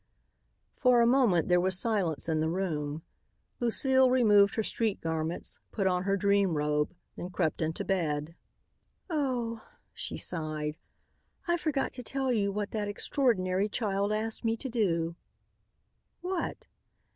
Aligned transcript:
For 0.77 0.99
a 0.99 1.05
moment 1.05 1.47
there 1.47 1.61
was 1.61 1.77
silence 1.77 2.27
in 2.27 2.39
the 2.39 2.49
room. 2.49 3.03
Lucile 3.59 4.09
removed 4.09 4.55
her 4.55 4.63
street 4.63 4.99
garments, 4.99 5.59
put 5.71 5.85
on 5.85 6.05
her 6.05 6.17
dream 6.17 6.57
robe, 6.57 6.95
then 7.15 7.29
crept 7.29 7.61
into 7.61 7.85
bed. 7.85 8.33
"Oh," 9.11 9.61
she 9.93 10.17
sighed, 10.17 10.77
"I 11.47 11.55
forgot 11.55 11.93
to 11.93 12.01
tell 12.03 12.31
you 12.31 12.51
what 12.51 12.71
that 12.71 12.87
extraordinary 12.87 13.69
child 13.69 14.11
asked 14.11 14.43
me 14.43 14.57
to 14.57 14.69
do." 14.69 15.17
"What?" 16.21 16.65